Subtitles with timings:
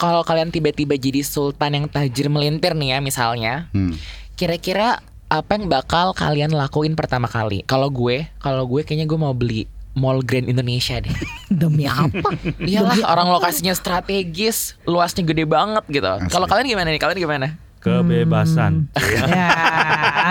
[0.00, 3.92] kalau kalian tiba-tiba jadi sultan yang tajir melintir nih ya misalnya, Hmm.
[4.32, 7.60] kira-kira apa yang bakal kalian lakuin pertama kali?
[7.62, 11.12] Kalau gue, kalau gue kayaknya gue mau beli Mall Grand Indonesia deh.
[11.52, 12.32] Demi apa?
[12.58, 16.08] Iyalah orang lokasinya strategis, luasnya gede banget gitu.
[16.30, 16.98] Kalau kalian gimana nih?
[16.98, 17.46] Kalian gimana?
[17.80, 18.92] Kebebasan.
[19.24, 19.48] ya,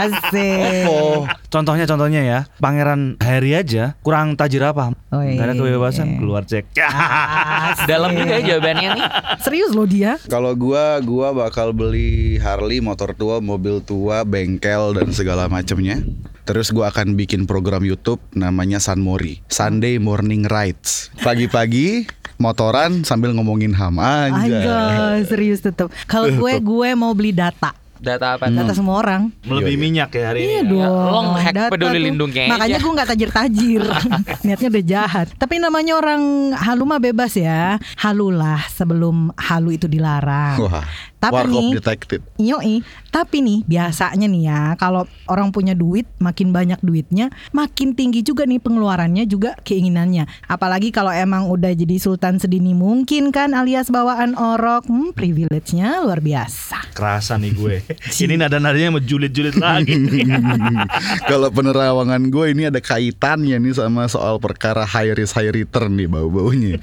[0.05, 0.85] asik.
[0.85, 4.93] Oh, Contohnya contohnya ya, Pangeran Harry aja kurang tajir apa?
[5.09, 5.57] Oh, Gak ada iya.
[5.57, 6.69] kebebasan keluar cek.
[6.77, 7.87] Asik.
[7.91, 9.05] Dalam juga ya jawabannya nih.
[9.41, 10.21] Serius loh dia.
[10.29, 16.05] kalau gua gua bakal beli Harley, motor tua, mobil tua, bengkel dan segala macamnya.
[16.49, 21.13] Terus gua akan bikin program YouTube namanya San Mori, Sunday Morning Rides.
[21.21, 22.09] Pagi-pagi
[22.41, 25.13] motoran sambil ngomongin ham aja.
[25.29, 25.93] Serius tetep.
[26.09, 27.77] Kalau gue gue mau beli data.
[27.99, 28.47] Data apa?
[28.47, 29.27] Data semua orang.
[29.43, 30.71] Melebihi minyak ya hari Iya ini.
[30.71, 30.89] dong.
[30.89, 32.31] lo nge-hack data peduli tuh.
[32.31, 32.49] aja.
[32.49, 33.83] Makanya gue nggak tajir-tajir.
[34.47, 35.27] Niatnya udah jahat.
[35.35, 36.21] Tapi namanya orang
[36.55, 37.77] halu mah bebas ya.
[37.93, 40.63] Halulah sebelum halu itu dilarang.
[40.63, 40.87] Wah,
[41.19, 42.23] Tapi Warkop nih- Detective.
[42.39, 42.75] Yoi,
[43.11, 48.47] tapi nih biasanya nih ya kalau orang punya duit makin banyak duitnya makin tinggi juga
[48.47, 50.25] nih pengeluarannya juga keinginannya.
[50.47, 56.23] Apalagi kalau emang udah jadi sultan sedini mungkin kan alias bawaan orok, hmm, privilege-nya luar
[56.23, 56.95] biasa.
[56.95, 57.75] Kerasa nih gue.
[58.23, 59.95] ini nada-nadanya mau julid-julid lagi.
[61.29, 66.07] Kalau penerawangan gue ini ada kaitannya nih sama soal perkara high risk high return nih
[66.07, 66.79] bau-baunya.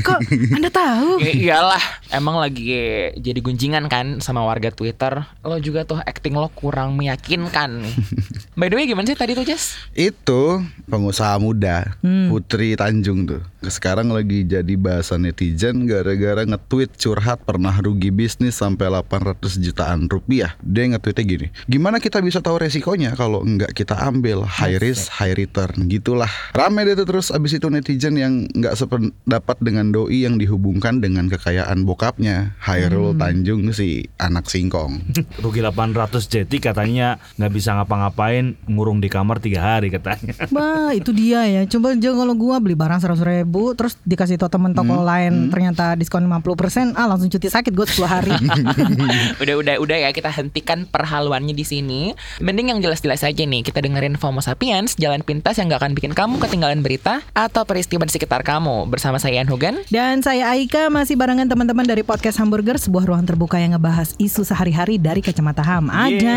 [0.00, 0.20] Kok
[0.56, 1.18] Anda tahu?
[1.18, 2.70] Ya iyalah, emang lagi
[3.18, 5.24] jadi gunjingan kan sama warga Twitter.
[5.40, 7.96] Lo juga tuh acting lo kurang meyakinkan nih.
[8.60, 9.80] By the way gimana sih tadi tuh Jess?
[9.96, 13.40] Itu pengusaha muda Putri Tanjung tuh.
[13.64, 20.52] Sekarang lagi jadi bahasa netizen gara-gara nge-tweet curhat pernah rugi bisnis sampai 800 jutaan rupiah.
[20.60, 25.32] Dia nge-tweetnya gini, gimana kita bisa tahu resikonya kalau nggak kita ambil high risk high
[25.32, 26.28] return gitulah.
[26.52, 31.32] Rame deh tuh terus abis itu netizen yang nggak sependapat dengan doi yang dihubungkan dengan
[31.32, 35.02] kekayaan bokapnya Hairul Tanjung si anak singkong.
[35.44, 40.34] Rugi 800 jeti katanya nggak bisa ngapa-ngapain ngurung di kamar tiga hari katanya.
[40.54, 41.62] Bah, itu dia ya.
[41.68, 45.94] Coba aja kalau gua beli barang 100 ribu terus dikasih tau temen toko lain ternyata
[45.98, 48.32] diskon 50% ah langsung cuti sakit gue 10 hari.
[49.42, 52.16] Udah udah udah ya kita hentikan perhaluannya di sini.
[52.40, 56.16] Mending yang jelas-jelas aja nih kita dengerin FOMO Sapiens, jalan pintas yang gak akan bikin
[56.16, 58.88] kamu ketinggalan berita atau peristiwa di sekitar kamu.
[58.88, 59.84] Bersama saya Ian Hogan.
[59.92, 64.40] Dan saya Aika masih barengan teman-teman dari podcast Hamburger, sebuah ruang terbuka yang ngebahas isu
[64.40, 65.92] sehari-hari dari kacamata ham.
[65.92, 66.36] Ada.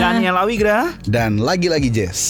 [0.00, 0.96] Daniel Awigra.
[1.04, 2.22] Dan lagi-lagi Jess.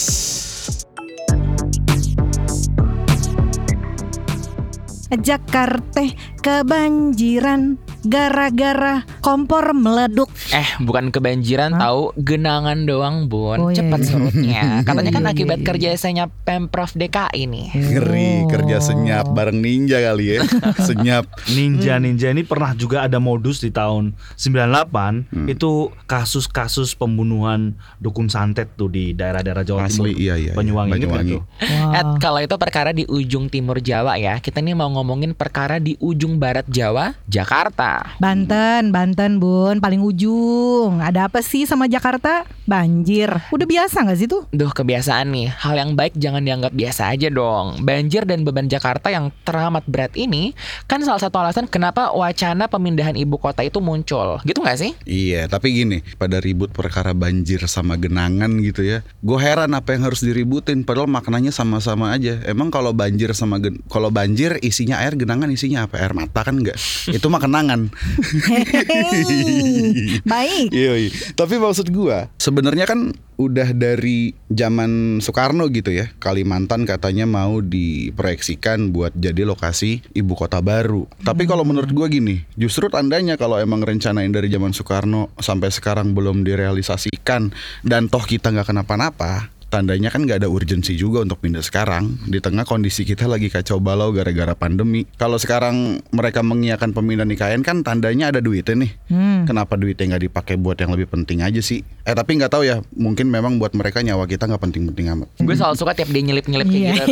[5.09, 6.05] Jakarta
[6.37, 10.31] kebanjiran gara-gara kompor meleduk.
[10.49, 13.59] Eh, bukan kebanjiran tahu, genangan doang, Bun.
[13.59, 14.07] Oh, iya, Cepat iya.
[14.07, 14.63] surutnya.
[14.87, 15.67] Katanya kan Iya, iya, akibat iya.
[15.67, 17.67] kerjasanya Pemprov DKI nih.
[17.75, 20.39] Ngeri kerja senyap bareng ninja kali ya.
[20.89, 21.27] senyap.
[21.51, 25.71] Ninja Ninja ini pernah juga ada modus di tahun 98 itu
[26.05, 30.21] kasus-kasus pembunuhan dukun santet tuh di daerah-daerah Jawa Asli, Timur.
[30.21, 30.53] iya, iya, iya.
[30.53, 31.35] Banyuwangi, inget Banyuwangi.
[31.37, 31.99] Wah.
[31.99, 35.95] Ed, kalau itu perkara di ujung timur Jawa ya, kita nih mau ngomongin perkara di
[35.99, 37.88] ujung barat Jawa, Jakarta.
[38.17, 40.99] Banten, Banten bun, paling ujung.
[40.99, 42.43] Ada apa sih sama Jakarta?
[42.69, 43.33] Banjir.
[43.49, 44.45] Udah biasa nggak sih tuh?
[44.53, 47.81] Duh kebiasaan nih, hal yang baik jangan dianggap biasa aja dong.
[47.81, 50.53] Banjir dan beban Jakarta yang teramat berat ini
[50.85, 54.37] kan salah satu alasan kenapa wacana pemindahan ibu kota itu muncul.
[54.45, 54.91] Gitu nggak sih?
[55.07, 59.01] Iya, tapi gini, pada ribut perkara banjir sama genangan gitu ya.
[59.23, 62.37] Gue heran apa yang harus diributin padahal maknanya sama-sama aja.
[62.43, 65.97] Emang kalau banjir sama gen- kalau banjir isinya air, genangan isinya apa?
[66.03, 66.75] Air mata kan enggak?
[67.15, 67.78] Itu mah kenangan.
[70.31, 70.67] Baik.
[70.75, 71.11] Iya, iya.
[71.37, 76.11] Tapi maksud gua sebenarnya kan udah dari zaman Soekarno gitu ya.
[76.19, 81.07] Kalimantan katanya mau diproyeksikan buat jadi lokasi ibu kota baru.
[81.23, 86.11] Tapi kalau menurut gua gini, justru tandanya kalau emang rencanain dari zaman Soekarno sampai sekarang
[86.11, 87.55] belum direalisasikan
[87.87, 89.47] dan toh kita nggak kenapa-napa.
[89.69, 93.77] Tandanya kan nggak ada urgensi juga untuk pindah sekarang Di tengah kondisi kita lagi kacau
[93.77, 99.45] balau gara-gara pandemi Kalau sekarang mereka mengiakan pemindahan IKN kan tandanya ada duitnya nih Hmm.
[99.49, 101.81] Kenapa duitnya nggak dipakai buat yang lebih penting aja sih?
[102.09, 105.29] Eh tapi nggak tahu ya, mungkin memang buat mereka nyawa kita nggak penting-penting amat.
[105.37, 106.93] Gue selalu suka tiap dia nyelip-nyelip kayak Iya.
[107.05, 107.09] gitu.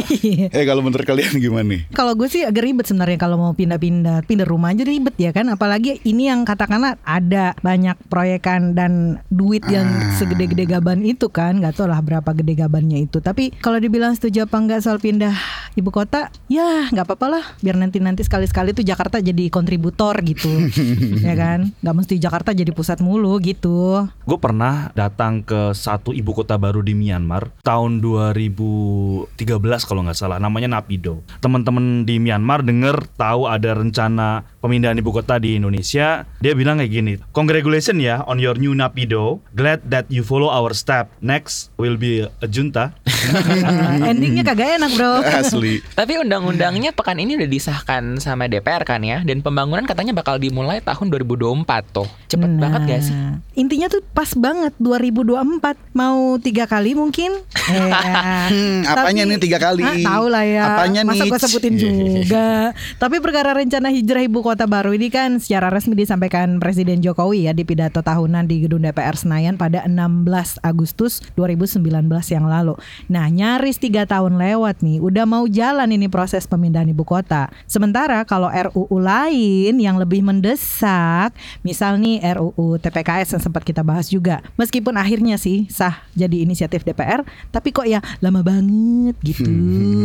[0.58, 1.82] Eh kalau menurut kalian gimana nih?
[1.94, 5.54] Kalau gue sih agak ribet sebenarnya kalau mau pindah-pindah, pindah rumah aja ribet ya kan.
[5.54, 9.86] Apalagi ini yang katakanlah ada banyak proyekan dan duit yang
[10.18, 13.22] segede-gede gaban itu kan, nggak tahu lah berapa gede gabannya itu.
[13.22, 15.38] Tapi kalau dibilang setuju apa enggak soal pindah
[15.78, 17.44] ibu kota, ya nggak apa-apa lah.
[17.62, 20.50] Biar nanti-nanti sekali-sekali tuh Jakarta jadi kontributor gitu,
[21.28, 21.70] ya kan.
[21.86, 24.10] Nggak mesti Jakarta jadi pusat mulu gitu.
[24.26, 29.36] Gue pernah pernah datang ke satu ibu kota baru di Myanmar tahun 2013
[29.84, 31.24] kalau nggak salah namanya Napido.
[31.44, 36.24] Teman-teman di Myanmar dengar tahu ada rencana pemindahan ibu kota di Indonesia.
[36.40, 39.44] Dia bilang kayak gini, "Congratulations ya on your new Napido.
[39.56, 41.12] Glad that you follow our step.
[41.20, 42.96] Next will be a junta."
[44.12, 45.20] Endingnya kagak enak bro.
[45.24, 45.84] Asli.
[45.98, 50.80] Tapi undang-undangnya pekan ini udah disahkan sama DPR kan ya Dan pembangunan katanya bakal dimulai
[50.80, 53.16] tahun 2024 tuh Cepet Nah, banget gak sih?
[53.58, 57.32] Intinya tuh pas banget 2024 mau tiga kali mungkin.
[57.72, 57.92] Eh,
[58.48, 59.84] Hmm, apanya nih tiga kali?
[59.84, 60.64] Ah, tahu lah ya.
[60.76, 62.72] Apanya Masa gue sebutin juga.
[63.02, 67.54] Tapi perkara rencana hijrah ibu kota baru ini kan secara resmi disampaikan Presiden Jokowi ya
[67.54, 71.84] di pidato tahunan di gedung DPR Senayan pada 16 Agustus 2019
[72.32, 72.80] yang lalu.
[73.12, 77.52] Nah nyaris tiga tahun lewat nih, udah mau jalan ini proses pemindahan ibu kota.
[77.68, 84.08] Sementara kalau RUU lain yang lebih mendesak, misal nih RUU TPKS yang sempat kita bahas
[84.08, 87.24] juga, meskipun akhirnya sih sah jadi inisiatif DPR,
[87.54, 89.48] tapi kok ya lama banget gitu.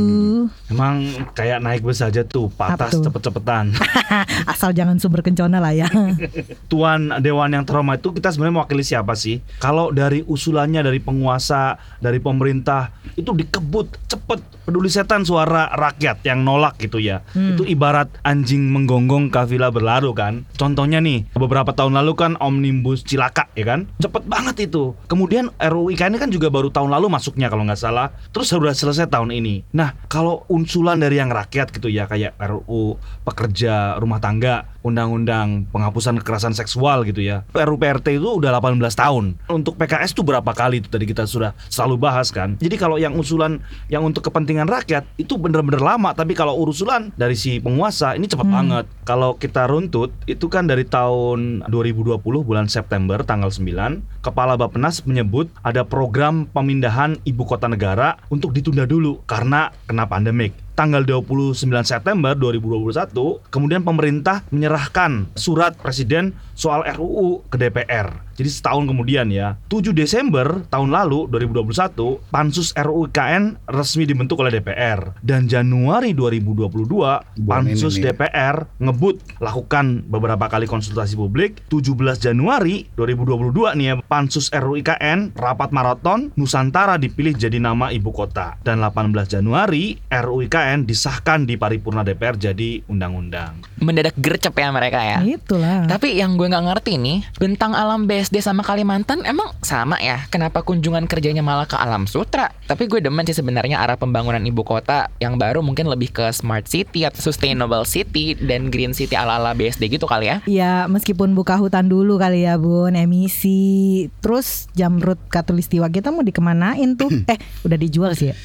[0.72, 1.02] Emang
[1.32, 3.72] kayak naik bus aja tuh, patas cepet-cepetan.
[4.52, 5.88] Asal jangan sumber kencana lah ya.
[6.70, 9.40] Tuan Dewan yang terhormat itu kita sebenarnya mewakili siapa sih?
[9.58, 16.44] Kalau dari usulannya dari penguasa, dari pemerintah itu dikebut cepet peduli setan suara rakyat yang
[16.44, 17.24] nolak gitu ya.
[17.34, 20.44] Itu ibarat anjing menggonggong kafilah berlaru kan.
[20.54, 24.98] Contohnya nih beberapa tahun lalu kan omnibus cilaka ya kan, cepet banget itu.
[25.06, 28.10] Kemudian RUU IKN kan juga baru tahun lalu masuknya kalau nggak salah.
[28.34, 29.62] Terus sudah selesai tahun ini.
[29.76, 36.18] Nah kalau usulan dari yang rakyat gitu ya kayak RUU pekerja rumah tangga, undang-undang penghapusan
[36.20, 37.46] kekerasan seksual gitu ya.
[37.54, 39.24] RUU PRT itu udah 18 tahun.
[39.48, 42.58] Untuk PKS tuh berapa kali itu tadi kita sudah selalu bahas kan.
[42.58, 47.38] Jadi kalau yang usulan yang untuk kepentingan rakyat itu bener-bener lama, tapi kalau urusulan dari
[47.38, 48.84] si penguasa ini cepat banget.
[49.02, 55.50] Kalau kita runtut itu kan dari tahun 2020 bulan September tanggal 9, Kepala Bappenas menyebut
[55.66, 62.32] ada program pemindahan ibu kota negara untuk ditunda dulu karena kena pandemik tanggal 29 September
[62.32, 63.12] 2021,
[63.52, 68.30] kemudian pemerintah menyerahkan surat presiden soal RUU ke DPR.
[68.32, 74.54] Jadi setahun kemudian ya, 7 Desember tahun lalu 2021, pansus RUU IKN resmi dibentuk oleh
[74.56, 78.14] DPR dan Januari 2022 pansus ini nih.
[78.14, 81.60] DPR ngebut lakukan beberapa kali konsultasi publik.
[81.68, 81.92] 17
[82.22, 88.56] Januari 2022 nih ya, pansus RUU IKN rapat maraton Nusantara dipilih jadi nama ibu kota
[88.64, 93.60] dan 18 Januari RUU IKN disahkan di paripurna DPR jadi undang-undang.
[93.82, 95.84] Mendadak gercep ya mereka ya Itulah.
[95.84, 100.28] Tapi yang gue nggak ngerti nih, bentang alam BSD sama Kalimantan emang sama ya?
[100.28, 102.52] Kenapa kunjungan kerjanya malah ke alam sutra?
[102.68, 106.68] Tapi gue demen sih sebenarnya arah pembangunan ibu kota yang baru mungkin lebih ke smart
[106.68, 110.36] city atau sustainable city dan green city ala-ala BSD gitu kali ya?
[110.44, 117.00] Ya meskipun buka hutan dulu kali ya bun Emisi Terus jamrut katulistiwa kita mau dikemanain
[117.00, 118.36] tuh Eh udah dijual sih ya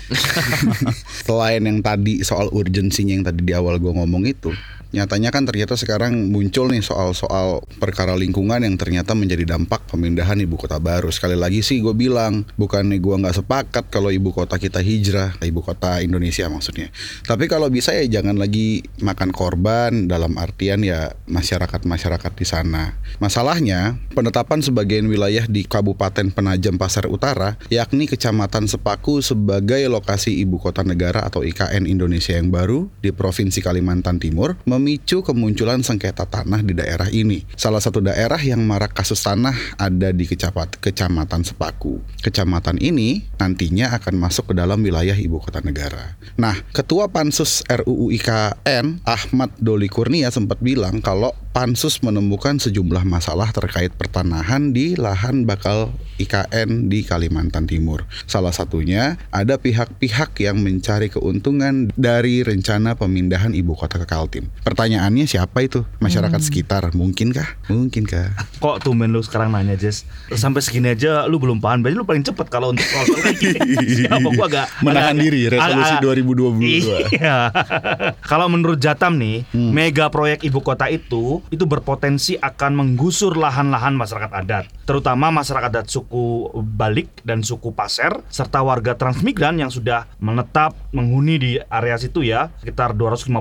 [1.27, 4.53] Selain yang tadi soal urgensinya yang tadi di awal gue ngomong itu,
[4.97, 10.57] nyatanya kan ternyata sekarang muncul nih soal-soal perkara lingkungan yang ternyata menjadi dampak pemindahan ibu
[10.57, 11.13] kota baru.
[11.13, 15.61] Sekali lagi sih gue bilang, bukannya gue nggak sepakat kalau ibu kota kita hijrah, ibu
[15.61, 16.89] kota Indonesia maksudnya.
[17.23, 22.97] Tapi kalau bisa ya jangan lagi makan korban dalam artian ya masyarakat-masyarakat di sana.
[23.21, 30.57] Masalahnya, penetapan sebagian wilayah di Kabupaten Penajam Pasar Utara, yakni Kecamatan Sepaku sebagai lokasi ibu
[30.57, 36.63] kota negara atau IKN Indonesia yang baru di Provinsi Kalimantan Timur, memicu kemunculan sengketa tanah
[36.63, 37.43] di daerah ini.
[37.59, 41.99] Salah satu daerah yang marak kasus tanah ada di Kecapat, Kecamatan Sepaku.
[42.23, 46.15] Kecamatan ini nantinya akan masuk ke dalam wilayah ibu kota negara.
[46.39, 53.49] Nah, Ketua Pansus RUU IKN Ahmad Doli Kurnia sempat bilang kalau Pansus menemukan sejumlah masalah
[53.51, 55.89] terkait pertanahan di lahan bakal
[56.21, 58.05] IKN di Kalimantan Timur.
[58.29, 64.53] Salah satunya ada pihak-pihak yang mencari keuntungan dari rencana pemindahan ibu kota ke Kaltim.
[64.67, 65.87] Pertanyaannya siapa itu?
[66.03, 67.71] Masyarakat sekitar mungkinkah?
[67.71, 68.35] Mungkinkah?
[68.59, 70.03] Kok tumben lu sekarang nanya Jess?
[70.27, 71.79] Sampai segini aja lu belum paham.
[71.79, 73.63] Berarti lu paling cepet kalau untuk soal soal kayak gini.
[74.03, 74.27] Siapa?
[74.27, 77.15] Gua agak Menahan agak- diri, resolusi agak- 2022.
[77.15, 77.37] Iya.
[78.29, 84.35] Kalau menurut Jatam nih Mega proyek ibu kota itu Itu berpotensi akan menggusur lahan-lahan masyarakat
[84.35, 84.67] adat.
[84.83, 91.39] Terutama masyarakat adat suku Balik dan suku Pasir Serta warga transmigran yang sudah menetap menghuni
[91.39, 93.31] di area situ ya Sekitar 256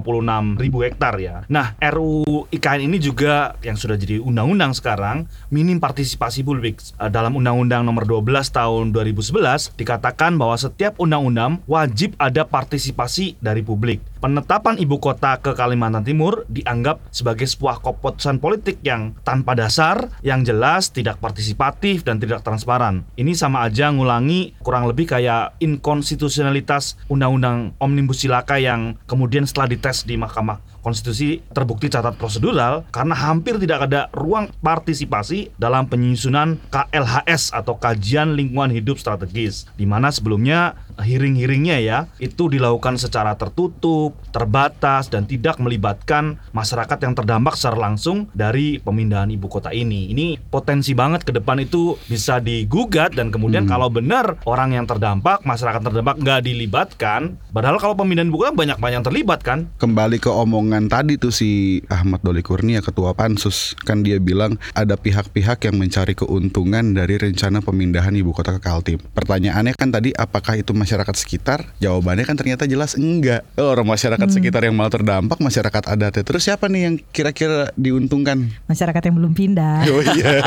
[0.62, 1.44] ribu hektar ya.
[1.48, 6.80] Nah RUU IKN ini juga yang sudah jadi undang-undang sekarang Minim partisipasi publik.
[6.98, 13.60] Eh, Dalam undang-undang nomor 12 tahun 2011 Dikatakan bahwa setiap undang-undang wajib ada partisipasi dari
[13.60, 14.00] publik.
[14.16, 20.42] Penetapan ibu kota ke Kalimantan Timur dianggap sebagai sebuah keputusan politik yang tanpa dasar, yang
[20.42, 23.04] jelas tidak partisipatif dan tidak transparan.
[23.14, 30.08] Ini sama aja ngulangi kurang lebih kayak inkonstitusionalitas undang-undang Omnibus Cilaka yang kemudian setelah dites
[30.08, 37.50] di Mahkamah Konstitusi terbukti catat prosedural karena hampir tidak ada ruang partisipasi dalam penyusunan KLHS
[37.50, 39.66] atau Kajian Lingkungan Hidup Strategis.
[39.74, 47.14] Di mana sebelumnya hearing-hearingnya ya itu dilakukan secara tertutup, terbatas dan tidak melibatkan masyarakat yang
[47.14, 50.10] terdampak secara langsung dari pemindahan ibu kota ini.
[50.10, 55.44] Ini potensi banget ke depan itu bisa digugat dan kemudian kalau benar orang yang terdampak,
[55.46, 59.68] masyarakat terdampak nggak dilibatkan, padahal kalau pemindahan ibu kota banyak-banyak yang terlibat kan.
[59.76, 64.96] Kembali ke omongan tadi tuh si Ahmad Doli Kurnia ketua Pansus kan dia bilang ada
[64.96, 68.98] pihak-pihak yang mencari keuntungan dari rencana pemindahan ibu kota ke Kaltim.
[69.12, 71.66] Pertanyaannya kan tadi apakah itu masyarakat sekitar?
[71.82, 73.42] Jawabannya kan ternyata jelas enggak.
[73.58, 76.22] Oh, Orang masyarakat sekitar yang malah terdampak masyarakat adatnya.
[76.22, 78.54] Terus siapa nih yang kira-kira diuntungkan?
[78.70, 79.78] Masyarakat yang belum pindah.
[79.90, 80.30] Oh iya.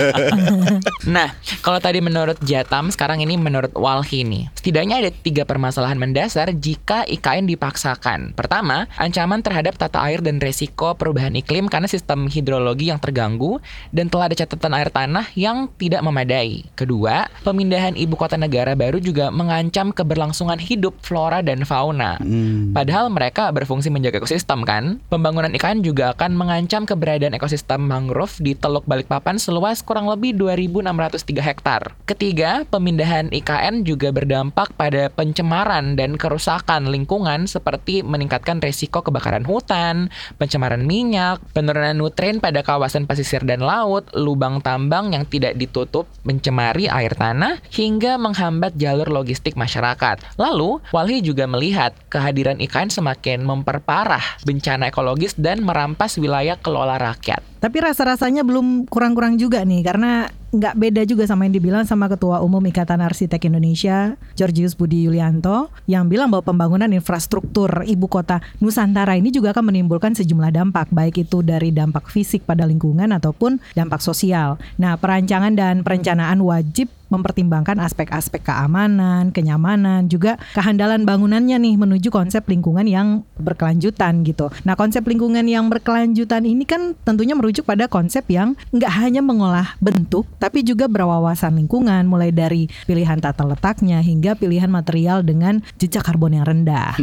[1.09, 1.33] Nah,
[1.65, 4.51] kalau tadi menurut Jatam, sekarang ini menurut Walhi nih.
[4.53, 8.37] Setidaknya ada tiga permasalahan mendasar jika IKN dipaksakan.
[8.37, 13.57] Pertama, ancaman terhadap tata air dan resiko perubahan iklim karena sistem hidrologi yang terganggu
[13.89, 16.67] dan telah ada catatan air tanah yang tidak memadai.
[16.77, 20.28] Kedua, pemindahan ibu kota negara baru juga mengancam keberlangsungan
[20.59, 22.19] hidup flora dan fauna.
[22.19, 22.71] Hmm.
[22.75, 24.99] Padahal mereka berfungsi menjaga ekosistem kan.
[25.07, 31.39] Pembangunan IKN juga akan mengancam keberadaan ekosistem mangrove di Teluk Balikpapan seluas kurang lebih 2.603
[31.39, 31.81] hektar.
[32.05, 40.13] Ketiga, pemindahan IKN juga berdampak pada pencemaran dan kerusakan lingkungan seperti meningkatkan resiko kebakaran hutan,
[40.37, 46.85] pencemaran minyak, penurunan nutrien pada kawasan pesisir dan laut, lubang tambang yang tidak ditutup mencemari
[46.85, 50.18] air tanah, hingga menghambat jalur logistik masyarakat.
[50.39, 57.41] Lalu, Walhi juga melihat kehadiran IKN semakin memperparah bencana ekologis dan merampas wilayah kelola rakyat.
[57.59, 62.41] Tapi rasa-rasanya belum kurang-kurang juga nih karena nggak beda juga sama yang dibilang sama Ketua
[62.41, 69.13] Umum Ikatan Arsitek Indonesia Georgius Budi Yulianto yang bilang bahwa pembangunan infrastruktur ibu kota Nusantara
[69.19, 74.01] ini juga akan menimbulkan sejumlah dampak baik itu dari dampak fisik pada lingkungan ataupun dampak
[74.01, 74.57] sosial.
[74.81, 82.45] Nah, perancangan dan perencanaan wajib mempertimbangkan aspek-aspek keamanan, kenyamanan, juga kehandalan bangunannya nih menuju konsep
[82.47, 84.49] lingkungan yang berkelanjutan gitu.
[84.63, 89.75] Nah, konsep lingkungan yang berkelanjutan ini kan tentunya merujuk pada konsep yang nggak hanya mengolah
[89.81, 96.05] bentuk, tapi juga berwawasan lingkungan, mulai dari pilihan tata letaknya hingga pilihan material dengan jejak
[96.05, 96.95] karbon yang rendah.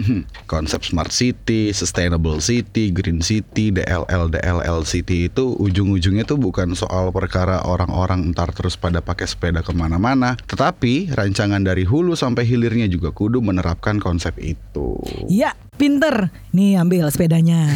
[0.51, 7.11] Konsep smart city, sustainable city, green city, DLL, DLL city itu ujung-ujungnya tuh bukan soal
[7.11, 9.61] perkara orang-orang ntar terus pada pakai sepeda
[9.97, 15.01] ke mana-mana, tetapi rancangan dari hulu sampai hilirnya juga kudu menerapkan konsep itu.
[15.25, 16.29] Ya, pinter.
[16.53, 17.65] Nih ambil sepedanya.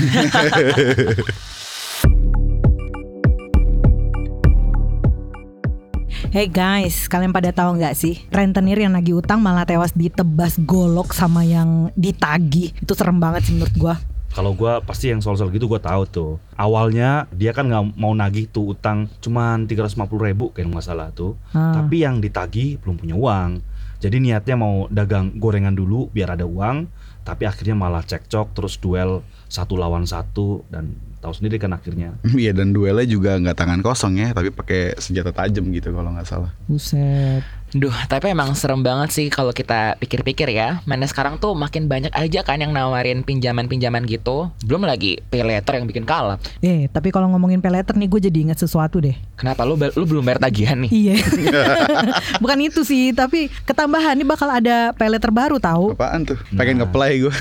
[6.30, 11.10] Hey guys, kalian pada tahu nggak sih rentenir yang nagih utang malah tewas ditebas golok
[11.10, 12.70] sama yang ditagih.
[12.78, 13.98] Itu serem banget sih menurut gua.
[14.30, 16.32] Kalau gua pasti yang soal-soal gitu gua tahu tuh.
[16.54, 21.34] Awalnya dia kan nggak mau nagih tuh utang cuman 350 ribu kayak nggak salah tuh.
[21.50, 21.74] Ah.
[21.82, 23.60] Tapi yang ditagih belum punya uang.
[24.00, 26.88] Jadi niatnya mau dagang gorengan dulu biar ada uang.
[27.20, 29.20] Tapi akhirnya malah cekcok terus duel
[29.50, 32.16] satu lawan satu dan tahu sendiri kan akhirnya.
[32.40, 36.26] Iya dan duelnya juga nggak tangan kosong ya, tapi pakai senjata tajam gitu kalau nggak
[36.26, 36.50] salah.
[36.64, 37.44] Buset.
[37.70, 40.82] Duh, tapi emang serem banget sih kalau kita pikir-pikir ya.
[40.86, 44.50] Mana sekarang tuh makin banyak aja kan yang nawarin pinjaman-pinjaman gitu.
[44.66, 46.42] Belum lagi pay letter yang bikin kalap.
[46.60, 49.14] Eh, tapi kalau ngomongin peleter nih gue jadi ingat sesuatu deh.
[49.38, 50.90] Kenapa lu lu belum bayar tagihan nih?
[50.90, 51.14] Iya.
[52.42, 55.94] Bukan itu sih, tapi ketambahan nih bakal ada peleter baru tahu.
[55.94, 56.38] Apaan tuh?
[56.52, 57.34] Pengen ngeplay gue.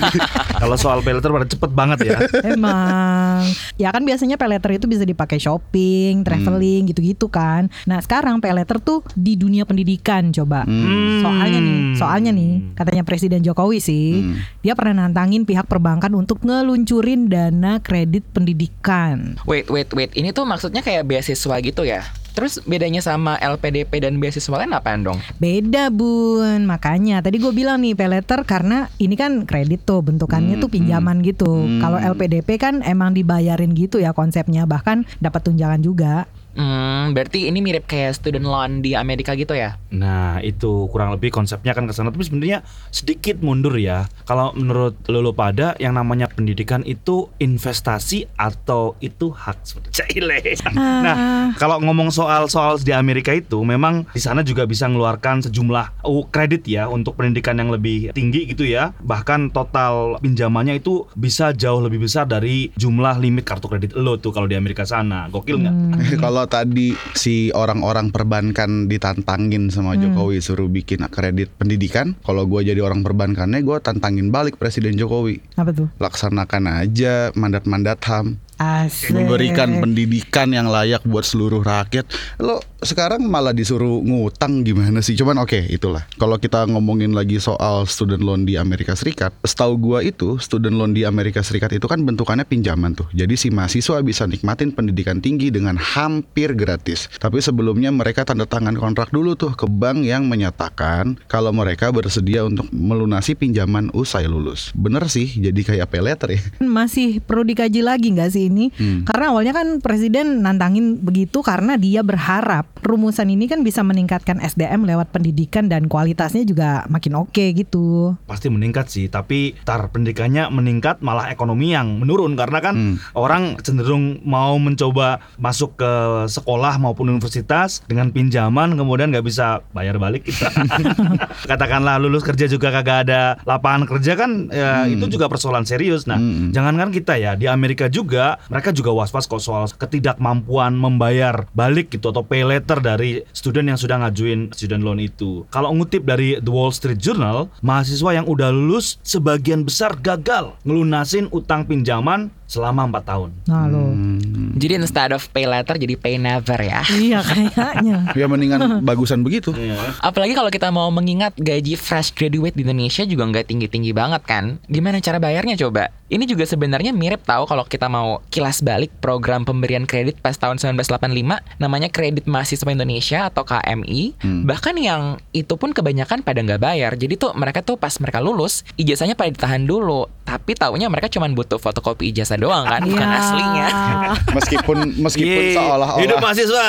[0.62, 2.18] Kalau soal pay letter pada cepet banget ya.
[2.46, 3.42] Emang
[3.74, 8.54] Ya kan biasanya pay letter itu bisa dipakai shopping, traveling gitu-gitu kan Nah sekarang pay
[8.54, 11.20] letter tuh di dunia pendidikan coba Hmm.
[11.20, 14.40] Soalnya nih, soalnya nih Katanya Presiden Jokowi sih Hmm.
[14.60, 20.12] Dia pernah nantangin pihak perbankan untuk ngeluncurin dana kredit pendidikan Wait, wait, wait.
[20.14, 22.04] Ini tuh maksudnya kayak beasiswa gitu ya?
[22.34, 25.22] Terus bedanya sama LPDP dan beasiswa lain apaan dong?
[25.38, 30.58] Beda bun, makanya tadi gue bilang nih pay letter karena ini kan kredit tuh bentukannya
[30.58, 31.62] tuh pinjaman gitu.
[31.78, 36.26] Kalau LPDP kan emang dibayarin gitu ya konsepnya, bahkan dapat tunjangan juga.
[36.54, 39.74] Hmm, berarti ini mirip kayak student loan di Amerika gitu ya?
[39.90, 42.14] Nah itu kurang lebih konsepnya kan ke sana.
[42.14, 42.62] Tapi sebenarnya
[42.94, 44.06] sedikit mundur ya.
[44.24, 49.66] Kalau menurut lulu pada yang namanya pendidikan itu investasi atau itu hak?
[49.90, 50.38] Cile.
[50.74, 51.16] Nah
[51.58, 56.24] kalau ngomong soal soal di Amerika itu Memang di sana juga bisa mengeluarkan sejumlah uh,
[56.28, 58.94] kredit ya Untuk pendidikan yang lebih tinggi gitu ya.
[59.02, 64.30] Bahkan total pinjamannya itu bisa jauh lebih besar dari jumlah limit kartu kredit lo tuh
[64.30, 65.26] kalau di Amerika sana.
[65.32, 65.74] Gokil nggak?
[66.24, 72.68] kalau kalau tadi si orang-orang perbankan ditantangin sama Jokowi suruh bikin kredit pendidikan, kalau gue
[72.68, 75.40] jadi orang perbankannya gue tantangin balik Presiden Jokowi.
[75.56, 75.88] Apa tuh?
[75.96, 78.44] Laksanakan aja mandat-mandat HAM.
[78.54, 79.10] Asik.
[79.10, 82.06] memberikan pendidikan yang layak buat seluruh rakyat.
[82.38, 85.16] Lo sekarang malah disuruh ngutang gimana sih?
[85.16, 86.04] Cuman oke, itulah.
[86.20, 90.92] Kalau kita ngomongin lagi soal student loan di Amerika Serikat, setahu gua itu student loan
[90.92, 93.08] di Amerika Serikat itu kan bentukannya pinjaman tuh.
[93.16, 97.08] Jadi si mahasiswa bisa nikmatin pendidikan tinggi dengan hampir gratis.
[97.16, 102.44] Tapi sebelumnya mereka tanda tangan kontrak dulu tuh ke bank yang menyatakan kalau mereka bersedia
[102.44, 104.70] untuk melunasi pinjaman usai lulus.
[104.76, 106.40] Bener sih, jadi kayak pay letter ya.
[106.60, 108.68] Masih perlu dikaji lagi nggak sih ini?
[108.76, 109.08] Hmm.
[109.08, 114.82] Karena awalnya kan presiden nantangin begitu karena dia berharap rumusan ini kan bisa meningkatkan SDM
[114.82, 118.16] lewat pendidikan dan kualitasnya juga makin oke gitu.
[118.24, 122.96] pasti meningkat sih tapi tar pendidikannya meningkat malah ekonomi yang menurun karena kan Hmm.
[123.14, 125.92] orang cenderung mau mencoba masuk ke
[126.26, 130.50] sekolah maupun universitas dengan pinjaman kemudian nggak bisa bayar balik kita
[131.50, 136.16] katakanlah lulus kerja juga kagak ada lapangan kerja kan ya, itu juga persoalan serius nah
[136.16, 136.50] Hmm.
[136.50, 142.08] jangankan kita ya di Amerika juga mereka juga was-was kok soal ketidakmampuan membayar balik gitu
[142.08, 142.40] atau pay
[142.74, 146.98] letter dari student yang sudah ngajuin student loan itu kalau ngutip dari The Wall Street
[146.98, 153.66] Journal mahasiswa yang udah lulus sebagian besar gagal ngelunasin utang pinjaman selama 4 tahun Nah
[153.66, 153.90] lo.
[153.90, 154.54] Hmm.
[154.54, 156.82] Jadi instead of pay later jadi pay never ya.
[156.86, 157.98] Iya kayaknya.
[158.20, 159.50] Ya mendingan bagusan begitu.
[159.56, 159.74] Iya.
[159.98, 164.62] Apalagi kalau kita mau mengingat gaji fresh graduate di Indonesia juga nggak tinggi-tinggi banget kan.
[164.70, 165.90] Gimana cara bayarnya coba?
[166.06, 170.62] Ini juga sebenarnya mirip tahu kalau kita mau kilas balik program pemberian kredit pas tahun
[170.62, 171.10] 1985
[171.58, 174.14] namanya Kredit Mahasiswa Indonesia atau KMI.
[174.22, 174.46] Hmm.
[174.46, 176.94] Bahkan yang itu pun kebanyakan pada nggak bayar.
[176.94, 180.06] Jadi tuh mereka tuh pas mereka lulus ijazahnya pada ditahan dulu.
[180.22, 183.18] Tapi taunya mereka cuma butuh fotokopi ijazah doang kan, bukan Iya.
[183.18, 183.66] aslinya.
[184.36, 186.66] Meskipun meskipun Yeay, seolah-olah hidup mahasiswa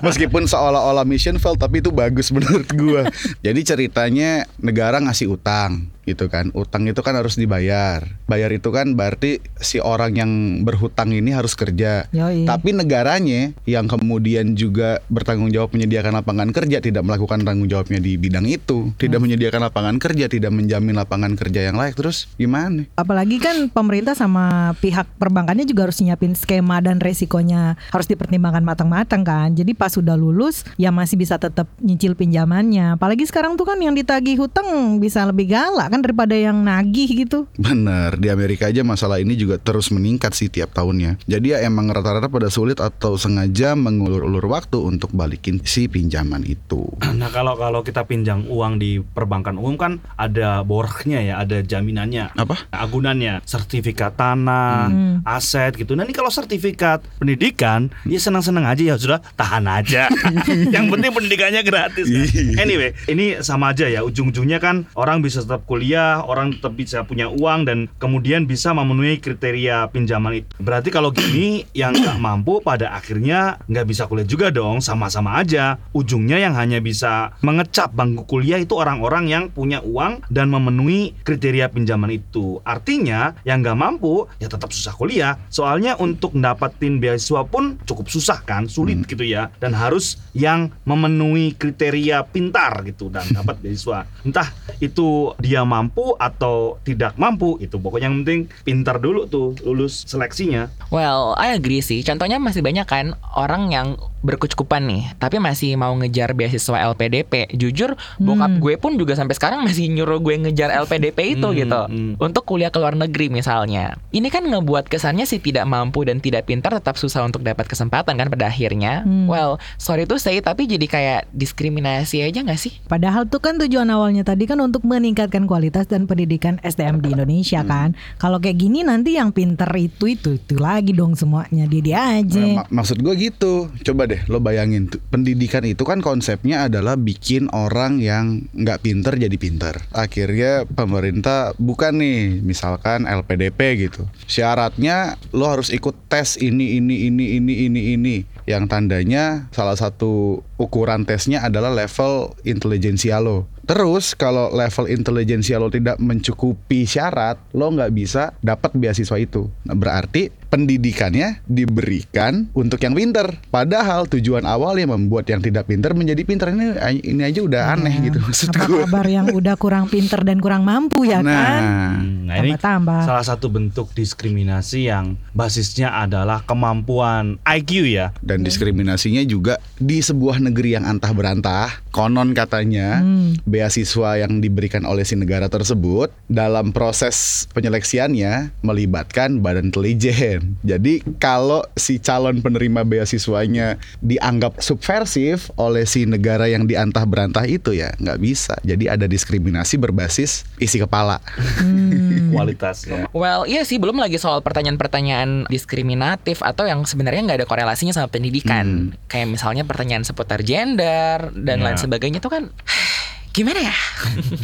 [0.00, 3.06] Meskipun seolah-olah mission failed tapi itu bagus menurut gua.
[3.40, 6.50] Jadi ceritanya negara ngasih utang gitu kan.
[6.52, 8.02] Utang itu kan harus dibayar.
[8.26, 10.30] Bayar itu kan berarti si orang yang
[10.66, 12.10] berhutang ini harus kerja.
[12.10, 12.44] Yoi.
[12.44, 18.18] Tapi negaranya yang kemudian juga bertanggung jawab menyediakan lapangan kerja tidak melakukan tanggung jawabnya di
[18.18, 21.94] bidang itu, tidak menyediakan lapangan kerja, tidak menjamin lapangan kerja yang layak.
[21.94, 22.86] Terus gimana?
[22.98, 29.22] Apalagi kan pemerintah sama pihak perbankannya juga harus nyiapin skema dan resikonya harus dipertimbangkan matang-matang
[29.22, 29.52] kan.
[29.54, 32.96] Jadi pas sudah lulus ya masih bisa tetap nyicil pinjamannya.
[32.96, 37.46] Apalagi sekarang tuh kan yang ditagih hutang bisa lebih galak kan daripada yang nagih gitu.
[37.54, 41.20] Bener, di Amerika aja masalah ini juga terus meningkat sih tiap tahunnya.
[41.24, 46.84] Jadi ya emang rata-rata pada sulit atau sengaja mengulur-ulur waktu untuk balikin si pinjaman itu.
[47.20, 52.32] Nah kalau kalau kita pinjam uang di perbankan umum kan ada borgnya ya, ada jaminannya.
[52.32, 52.64] Apa?
[52.70, 55.20] agunannya sertifikat tanah, Hmm.
[55.22, 55.92] aset gitu.
[55.92, 60.08] Nah ini kalau sertifikat pendidikan, ya senang-senang aja ya sudah tahan aja.
[60.74, 62.06] Yang penting pendidikannya gratis.
[62.06, 62.24] kan.
[62.58, 64.00] Anyway, ini sama aja ya.
[64.00, 65.79] Ujung-ujungnya kan orang bisa tetap kuliah,
[66.28, 70.52] orang tetap bisa punya uang dan kemudian bisa memenuhi kriteria pinjaman itu.
[70.60, 75.80] Berarti kalau gini yang nggak mampu pada akhirnya nggak bisa kuliah juga dong, sama-sama aja.
[75.96, 81.72] Ujungnya yang hanya bisa mengecap bangku kuliah itu orang-orang yang punya uang dan memenuhi kriteria
[81.72, 82.60] pinjaman itu.
[82.62, 85.40] Artinya yang nggak mampu ya tetap susah kuliah.
[85.48, 89.48] Soalnya untuk dapatin beasiswa pun cukup susah kan, sulit gitu ya.
[89.62, 94.06] Dan harus yang memenuhi kriteria pintar gitu dan dapat beasiswa.
[94.26, 94.48] Entah
[94.82, 100.66] itu dia mampu atau tidak mampu, itu pokoknya yang penting pintar dulu tuh lulus seleksinya.
[100.90, 102.02] Well, I agree sih.
[102.02, 107.54] Contohnya masih banyak kan orang yang berkecukupan nih, tapi masih mau ngejar beasiswa LPDP.
[107.54, 111.80] Jujur, bokap gue pun juga sampai sekarang masih nyuruh gue ngejar LPDP itu Hmm, gitu.
[111.86, 112.12] hmm.
[112.18, 113.96] Untuk kuliah ke luar negeri misalnya.
[114.10, 118.18] Ini kan ngebuat kesannya sih tidak mampu dan tidak pintar tetap susah untuk dapat kesempatan
[118.18, 119.06] kan pada akhirnya.
[119.06, 119.30] Hmm.
[119.30, 122.72] Well, sorry to say tapi jadi kayak diskriminasi aja nggak sih?
[122.88, 127.60] Padahal tuh kan tujuan awalnya tadi kan untuk meningkatkan kualitas dan pendidikan SDM di Indonesia
[127.60, 127.92] kan.
[128.16, 132.40] Kalau kayak gini nanti yang pinter itu itu itu lagi dong semuanya dia dia aja.
[132.40, 133.68] Nah, mak- maksud gue gitu.
[133.84, 139.36] Coba deh lo bayangin pendidikan itu kan konsepnya adalah bikin orang yang nggak pinter jadi
[139.36, 139.74] pinter.
[139.90, 144.06] Akhirnya pemerintah bukan nih misalkan LPDP gitu.
[144.24, 150.40] Syaratnya lo harus ikut tes ini ini ini ini ini ini yang tandanya salah satu
[150.56, 153.46] ukuran tesnya adalah level intelijensia lo.
[153.70, 159.46] Terus kalau level intelijensia lo tidak mencukupi syarat, lo nggak bisa dapat beasiswa itu.
[159.62, 163.30] Nah, berarti pendidikannya diberikan untuk yang pinter.
[163.48, 166.74] Padahal tujuan awalnya membuat yang tidak pinter menjadi pinter ini
[167.06, 168.06] ini aja udah aneh Ya.
[168.06, 168.82] gitu maksud Apa gue.
[168.82, 171.62] kabar yang udah kurang pinter dan kurang mampu ya kan?
[171.62, 171.94] Nah,
[172.26, 173.00] Nah ini Tambah-tambah.
[173.06, 178.10] salah satu bentuk diskriminasi yang basisnya adalah kemampuan IQ ya.
[178.18, 181.86] dan diskriminasinya juga di sebuah negeri yang antah berantah.
[181.90, 183.34] Konon katanya Hmm.
[183.44, 190.54] beasiswa yang diberikan oleh si negara tersebut dalam proses penyeleksiannya melibatkan badan intelijen.
[190.62, 197.72] Jadi kalau si calon penerima beasiswanya dianggap subversif oleh si negara yang diantah berantah itu
[197.72, 198.54] ya nggak bisa.
[198.62, 201.18] Jadi ada diskriminasi berbasis isi kepala.
[201.58, 202.30] Hmm.
[202.34, 203.10] Kualitasnya.
[203.10, 208.06] Well, iya sih belum lagi soal pertanyaan-pertanyaan diskriminatif atau yang sebenarnya nggak ada korelasinya sama
[208.06, 208.94] pendidikan.
[209.06, 211.64] Kayak misalnya pertanyaan seputar gender dan Ya.
[211.66, 212.52] lain sebagainya itu kan
[213.30, 213.74] gimana ya?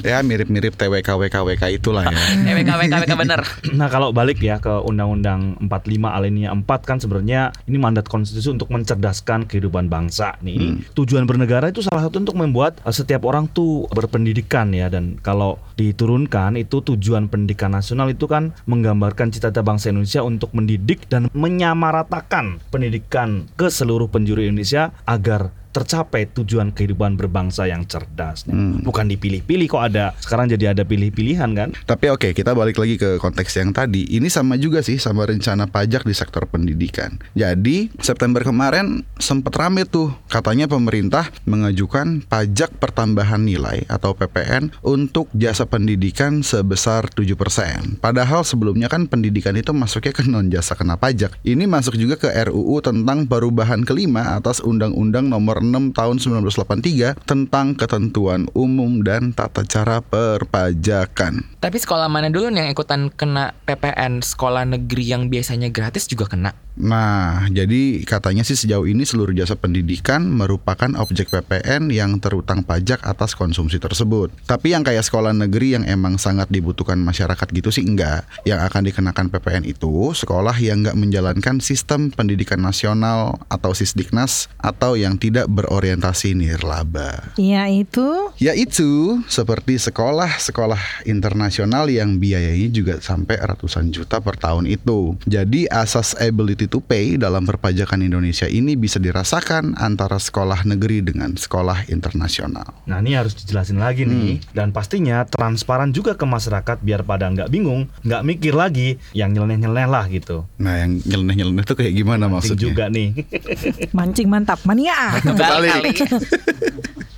[0.06, 2.14] ya mirip-mirip TWK WKWK itulah ya.
[2.46, 3.40] Eh, WK WK WK bener.
[3.78, 8.70] Nah kalau balik ya ke Undang-Undang 45 alinea 4 kan sebenarnya ini mandat konstitusi untuk
[8.70, 10.38] mencerdaskan kehidupan bangsa.
[10.40, 14.86] Nih ini tujuan bernegara itu salah satu untuk membuat eh, setiap orang tuh berpendidikan ya
[14.86, 21.10] dan kalau diturunkan itu tujuan pendidikan nasional itu kan menggambarkan cita-cita bangsa Indonesia untuk mendidik
[21.10, 28.48] dan menyamaratakan pendidikan ke seluruh penjuru Indonesia agar tercapai tujuan kehidupan berbangsa yang cerdas.
[28.48, 31.76] Nih, Bukan dipilih-pilih kok ada sekarang jadi ada pilih-pilihan kan?
[31.84, 34.08] Tapi oke, kita balik lagi ke konteks yang tadi.
[34.08, 37.20] Ini sama juga sih sama rencana pajak di sektor pendidikan.
[37.36, 40.16] Jadi, September kemarin sempat rame tuh.
[40.32, 48.00] Katanya pemerintah mengajukan pajak pertambahan nilai atau PPN untuk jasa pendidikan sebesar 7%.
[48.00, 51.36] Padahal sebelumnya kan pendidikan itu masuknya ke non jasa kena pajak.
[51.44, 57.72] Ini masuk juga ke RUU tentang perubahan kelima atas Undang-Undang Nomor 6 Tahun 1983 tentang
[57.78, 61.46] ketentuan umum dan tata cara perpajakan.
[61.62, 64.20] Tapi sekolah mana dulu yang ikutan kena PPN?
[64.20, 66.65] Sekolah negeri yang biasanya gratis juga kena.
[66.76, 73.00] Nah, jadi katanya sih sejauh ini seluruh jasa pendidikan merupakan objek PPN yang terutang pajak
[73.00, 74.28] atas konsumsi tersebut.
[74.44, 78.28] Tapi yang kayak sekolah negeri yang emang sangat dibutuhkan masyarakat gitu sih enggak.
[78.44, 85.00] Yang akan dikenakan PPN itu sekolah yang enggak menjalankan sistem pendidikan nasional atau Sisdiknas atau
[85.00, 87.32] yang tidak berorientasi nirlaba.
[87.40, 88.36] Iya itu.
[88.36, 95.16] Yaitu seperti sekolah-sekolah internasional yang biayanya juga sampai ratusan juta per tahun itu.
[95.24, 101.34] Jadi asas ability to pay dalam perpajakan Indonesia ini bisa dirasakan antara sekolah negeri dengan
[101.34, 102.76] sekolah internasional.
[102.84, 107.48] Nah ini harus dijelasin lagi nih Dan pastinya transparan juga ke masyarakat Biar pada nggak
[107.48, 112.54] bingung Nggak mikir lagi Yang nyeleneh-nyeleneh lah gitu Nah yang nyeleneh-nyeleneh itu kayak gimana Maksud
[112.56, 112.62] maksudnya?
[112.62, 113.08] juga nih
[113.96, 115.16] Mancing mantap mania.
[115.22, 115.70] Kembali.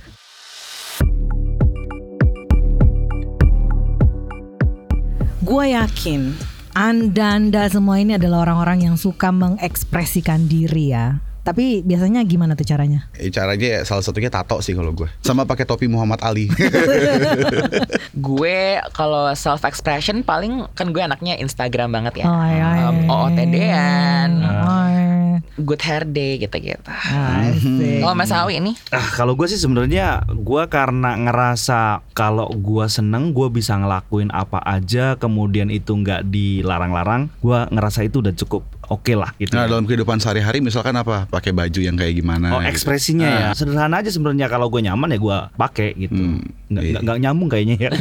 [5.39, 6.35] Gue yakin
[6.73, 11.19] anda-anda semua ini adalah orang-orang yang suka mengekspresikan diri ya.
[11.39, 13.09] Tapi biasanya gimana tuh caranya?
[13.17, 15.09] Eh, caranya ya salah satunya tato sih kalau gue.
[15.25, 16.45] Sama pakai topi Muhammad Ali.
[18.29, 18.59] gue
[18.93, 22.25] kalau self expression paling kan gue anaknya Instagram banget ya.
[22.29, 22.87] Oh, iya, iya.
[22.91, 24.87] Um, OOTD-an, Oh,
[25.57, 26.79] good hair day gitu-gitu.
[26.83, 28.01] asik.
[28.01, 31.79] Oh Mas Awi ini Ah kalau gue sih sebenarnya gue karena ngerasa
[32.11, 38.19] kalau gue seneng gue bisa ngelakuin apa aja kemudian itu nggak dilarang-larang gue ngerasa itu
[38.19, 39.53] udah cukup oke lah gitu.
[39.53, 39.69] nah ya.
[39.69, 41.25] dalam kehidupan sehari-hari misalkan apa?
[41.25, 42.51] Pakai baju yang kayak gimana?
[42.51, 42.69] Oh gitu.
[42.69, 43.53] ekspresinya ya Ah.
[43.53, 46.17] sederhana aja sebenarnya kalau gue nyaman ya gue pakai gitu.
[46.17, 46.91] Hmm, Nggak, iya.
[46.91, 47.91] nggak- nggak nyambung kayaknya ya.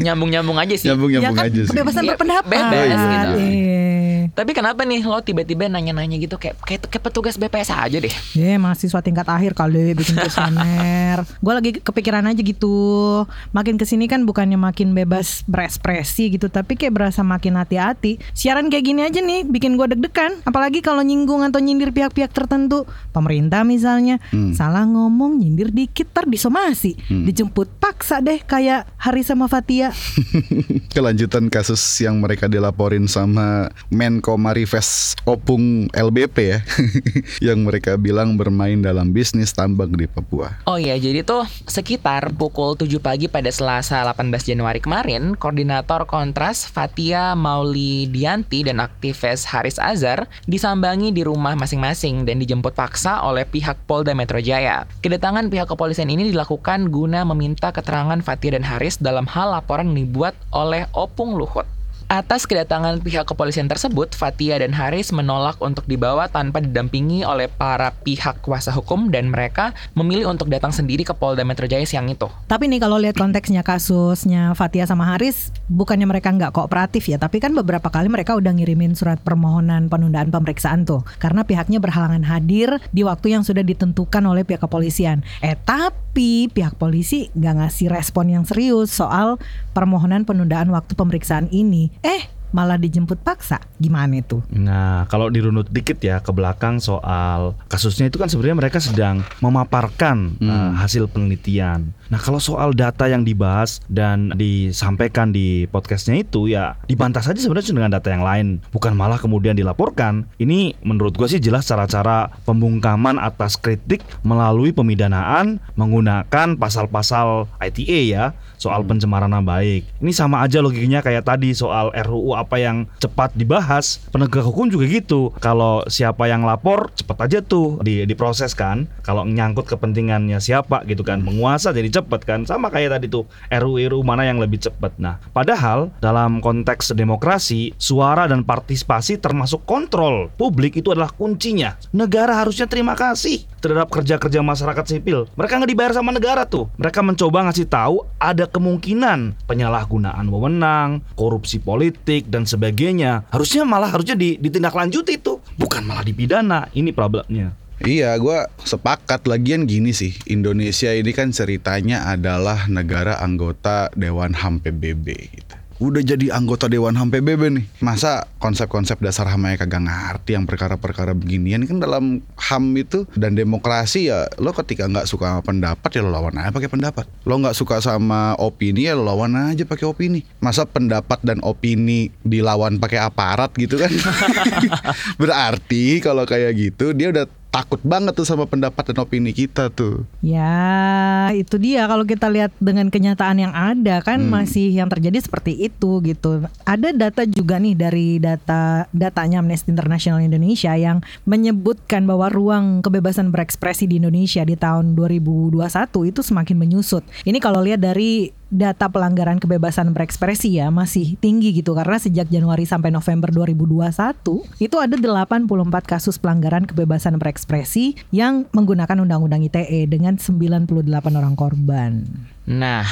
[0.00, 0.88] nyambung-nyambung aja sih.
[0.88, 1.70] Nyambung-nyambung ya kan aja sih.
[1.70, 2.48] kebebasan Iya, berpendapat.
[2.48, 3.36] bebas Oh, iya, gitu.
[3.36, 4.09] Iya.
[4.28, 8.14] Tapi kenapa nih lo tiba-tiba nanya-nanya gitu kayak kayak, kayak petugas BPS aja deh.
[8.36, 11.24] Ya mahasiswa tingkat akhir kali bikin kuesioner.
[11.40, 13.24] Gue lagi kepikiran aja gitu.
[13.56, 18.20] Makin ke sini kan bukannya makin bebas berekspresi gitu, tapi kayak berasa makin hati-hati.
[18.36, 20.44] Siaran kayak gini aja nih bikin gue deg-degan.
[20.44, 24.18] Apalagi kalau nyinggung atau nyindir pihak-pihak tertentu, pemerintah misalnya,
[24.52, 29.94] salah ngomong nyindir dikit ter disomasi, dijemput paksa deh kayak Hari sama Fatia.
[30.94, 33.70] Kelanjutan kasus yang mereka dilaporin sama
[34.10, 36.58] Menko Marifes Opung LBP ya
[37.54, 42.74] Yang mereka bilang bermain dalam bisnis tambang di Papua Oh iya, jadi tuh sekitar pukul
[42.74, 49.78] 7 pagi pada Selasa 18 Januari kemarin, koordinator Kontras Fatia Mauli Dianti dan aktivis Haris
[49.78, 54.90] Azhar disambangi di rumah masing-masing dan dijemput paksa oleh pihak Polda Metro Jaya.
[55.04, 60.08] Kedatangan pihak kepolisian ini dilakukan guna meminta keterangan Fatia dan Haris dalam hal laporan yang
[60.08, 61.79] dibuat oleh Opung Luhut.
[62.10, 67.94] Atas kedatangan pihak kepolisian tersebut, Fatia dan Haris menolak untuk dibawa tanpa didampingi oleh para
[68.02, 72.26] pihak kuasa hukum dan mereka memilih untuk datang sendiri ke Polda Metro Jaya siang itu.
[72.50, 77.38] Tapi nih kalau lihat konteksnya kasusnya Fatia sama Haris, bukannya mereka nggak kooperatif ya, tapi
[77.38, 82.82] kan beberapa kali mereka udah ngirimin surat permohonan penundaan pemeriksaan tuh, karena pihaknya berhalangan hadir
[82.90, 85.22] di waktu yang sudah ditentukan oleh pihak kepolisian.
[85.46, 89.38] Eh tapi pihak polisi nggak ngasih respon yang serius soal
[89.78, 91.99] permohonan penundaan waktu pemeriksaan ini.
[92.00, 93.62] Eh malah dijemput paksa.
[93.78, 94.42] Gimana itu?
[94.50, 100.34] Nah, kalau dirunut dikit ya ke belakang soal kasusnya itu kan sebenarnya mereka sedang memaparkan
[100.42, 101.94] uh, hasil penelitian.
[102.10, 107.70] Nah, kalau soal data yang dibahas dan disampaikan di podcastnya itu ya dibantah saja sebenarnya
[107.70, 110.26] dengan data yang lain, bukan malah kemudian dilaporkan.
[110.42, 118.34] Ini menurut gue sih jelas cara-cara pembungkaman atas kritik melalui pemidanaan menggunakan pasal-pasal ITE ya
[118.60, 119.88] soal pencemaran nama baik.
[120.04, 124.04] Ini sama aja logikanya kayak tadi soal RUU apa yang cepat dibahas.
[124.12, 125.32] Penegak hukum juga gitu.
[125.40, 128.84] Kalau siapa yang lapor cepat aja tuh di diproses kan.
[129.00, 131.24] Kalau nyangkut kepentingannya siapa gitu kan.
[131.24, 132.44] Penguasa jadi cepat kan.
[132.44, 134.92] Sama kayak tadi tuh RUU mana yang lebih cepat.
[135.00, 141.80] Nah, padahal dalam konteks demokrasi, suara dan partisipasi termasuk kontrol publik itu adalah kuncinya.
[141.96, 145.30] Negara harusnya terima kasih terhadap kerja-kerja masyarakat sipil.
[145.38, 146.66] Mereka nggak dibayar sama negara tuh.
[146.80, 153.24] Mereka mencoba ngasih tahu ada kemungkinan penyalahgunaan wewenang, korupsi politik dan sebagainya.
[153.30, 156.68] Harusnya malah harusnya ditindaklanjuti itu, bukan malah dipidana.
[156.74, 157.54] Ini problemnya.
[157.80, 160.12] Iya, gue sepakat lagian gini sih.
[160.28, 165.49] Indonesia ini kan ceritanya adalah negara anggota Dewan HAM PBB gitu.
[165.80, 167.64] Udah jadi anggota Dewan HAM PBB nih.
[167.80, 173.32] Masa konsep-konsep dasar HAM aja kagak ngerti yang perkara-perkara beginian kan dalam HAM itu dan
[173.32, 177.08] demokrasi ya lo ketika nggak suka sama pendapat ya lo lawan aja pakai pendapat.
[177.24, 180.20] Lo nggak suka sama opini ya lo lawan aja pakai opini.
[180.44, 183.88] Masa pendapat dan opini dilawan pakai aparat gitu kan?
[185.22, 190.06] Berarti kalau kayak gitu dia udah takut banget tuh sama pendapat dan opini kita tuh.
[190.22, 195.58] Ya, itu dia kalau kita lihat dengan kenyataan yang ada kan masih yang terjadi seperti
[195.58, 196.46] itu gitu.
[196.62, 203.34] Ada data juga nih dari data datanya Amnesty International Indonesia yang menyebutkan bahwa ruang kebebasan
[203.34, 205.58] berekspresi di Indonesia di tahun 2021
[206.06, 207.02] itu semakin menyusut.
[207.26, 212.66] Ini kalau lihat dari data pelanggaran kebebasan berekspresi ya masih tinggi gitu karena sejak Januari
[212.66, 215.46] sampai November 2021 itu ada 84
[215.86, 220.66] kasus pelanggaran kebebasan berekspresi yang menggunakan undang-undang ITE dengan 98
[221.14, 222.04] orang korban.
[222.50, 222.84] Nah,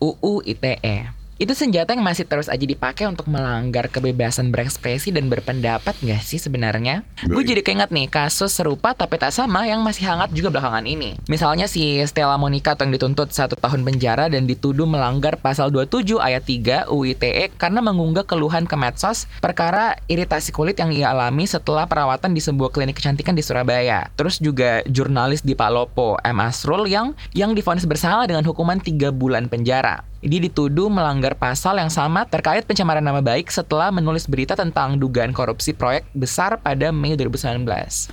[0.00, 5.98] UU ITE itu senjata yang masih terus aja dipakai untuk melanggar kebebasan berekspresi dan berpendapat
[5.98, 7.02] nggak sih sebenarnya?
[7.26, 11.18] Gue jadi keinget nih kasus serupa tapi tak sama yang masih hangat juga belakangan ini.
[11.26, 16.46] Misalnya si Stella Monica yang dituntut satu tahun penjara dan dituduh melanggar pasal 27 ayat
[16.46, 21.90] 3 UU ITE karena mengunggah keluhan ke medsos perkara iritasi kulit yang ia alami setelah
[21.90, 24.06] perawatan di sebuah klinik kecantikan di Surabaya.
[24.14, 26.38] Terus juga jurnalis di Palopo M.
[26.38, 30.11] Asrul yang yang difonis bersalah dengan hukuman 3 bulan penjara.
[30.22, 35.34] Dia dituduh melanggar pasal yang sama terkait pencemaran nama baik setelah menulis berita tentang dugaan
[35.34, 37.66] korupsi proyek besar pada Mei 2019.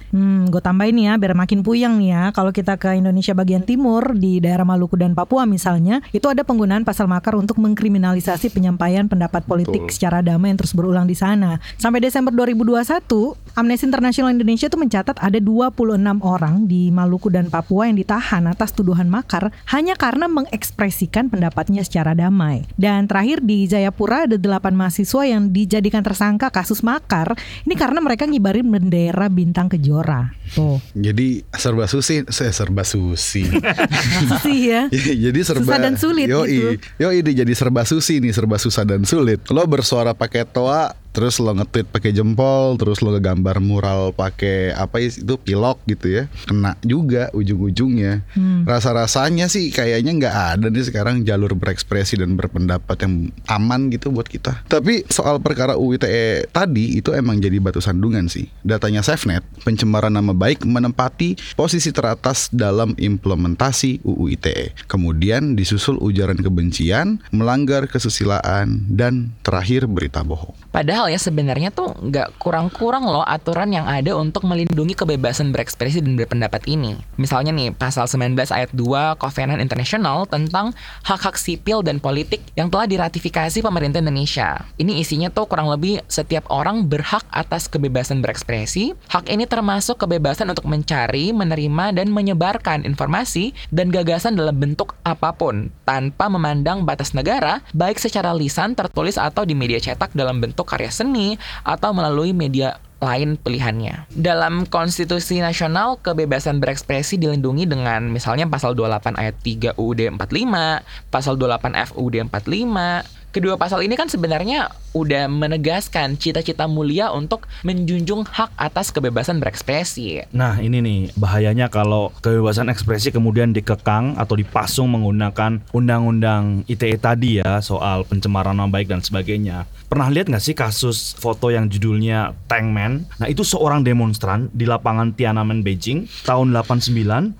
[0.09, 2.23] Hmm, gue tambahin nih ya biar makin puyeng nih ya.
[2.33, 6.81] Kalau kita ke Indonesia bagian timur di daerah Maluku dan Papua misalnya, itu ada penggunaan
[6.81, 9.93] pasal makar untuk mengkriminalisasi penyampaian pendapat politik Betul.
[9.93, 11.61] secara damai yang terus berulang di sana.
[11.77, 15.85] Sampai Desember 2021, Amnesty International Indonesia itu mencatat ada 26
[16.25, 21.98] orang di Maluku dan Papua yang ditahan atas tuduhan makar hanya karena mengekspresikan pendapatnya secara
[22.03, 22.63] damai.
[22.75, 27.35] Dan terakhir di Jayapura ada 8 mahasiswa yang dijadikan tersangka kasus makar.
[27.67, 30.31] Ini karena mereka ngibarin bendera bintang kejora.
[30.55, 30.81] Tuh.
[30.95, 33.45] Jadi serba susi, saya serba susi.
[34.45, 34.87] Sih ya.
[34.93, 37.03] jadi serba Susah dan sulit yoi, gitu.
[37.03, 39.43] Yoi, jadi serba susi nih, serba susah dan sulit.
[39.51, 45.01] Lo bersuara pakai toa, terus lo nge-tweet pakai jempol, terus lo ngegambar mural pakai apa
[45.01, 46.23] itu pilok gitu ya.
[46.45, 48.23] Kena juga ujung-ujungnya.
[48.33, 48.63] Hmm.
[48.65, 54.29] Rasa-rasanya sih kayaknya nggak ada nih sekarang jalur berekspresi dan berpendapat yang aman gitu buat
[54.29, 54.65] kita.
[54.69, 58.47] Tapi soal perkara UITE tadi itu emang jadi batu sandungan sih.
[58.61, 64.75] Datanya SafeNet, pencemaran nama baik menempati posisi teratas dalam implementasi UU ITE.
[64.85, 70.53] Kemudian disusul ujaran kebencian, melanggar kesusilaan, dan terakhir berita bohong.
[70.69, 76.13] Padahal ya sebenarnya tuh nggak kurang-kurang loh aturan yang ada untuk melindungi kebebasan berekspresi dan
[76.13, 76.93] berpendapat ini.
[77.17, 80.77] Misalnya nih, pasal 19 ayat 2 Covenant International tentang
[81.09, 84.69] hak-hak sipil dan politik yang telah diratifikasi pemerintah Indonesia.
[84.77, 88.93] Ini isinya tuh kurang lebih setiap orang berhak atas kebebasan berekspresi.
[89.09, 95.33] Hak ini termasuk kebebasan untuk mencari, menerima, dan menyebarkan informasi dan gagasan dalam bentuk apa
[95.33, 100.58] pun tanpa memandang batas negara, baik secara lisan, tertulis, atau di media cetak dalam bentuk
[100.63, 104.11] karya seni atau melalui media lain pilihannya.
[104.11, 111.39] Dalam Konstitusi Nasional, kebebasan berekspresi dilindungi dengan misalnya pasal 28 ayat 3 UUD 45, pasal
[111.39, 118.25] 28 F UUD 45, Kedua pasal ini kan sebenarnya udah menegaskan cita-cita mulia untuk menjunjung
[118.25, 120.25] hak atas kebebasan berekspresi.
[120.33, 127.37] Nah ini nih bahayanya kalau kebebasan ekspresi kemudian dikekang atau dipasung menggunakan undang-undang ITE tadi
[127.37, 129.69] ya soal pencemaran nama baik dan sebagainya.
[129.89, 133.09] Pernah lihat nggak sih kasus foto yang judulnya Tankman?
[133.17, 136.93] Nah itu seorang demonstran di lapangan Tiananmen Beijing tahun 89